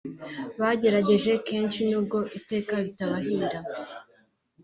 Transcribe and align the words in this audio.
bagerageje 0.61 1.31
kenshi 1.47 1.79
nubwo 1.89 2.19
iteka 2.39 2.73
bitabahira 2.85 3.59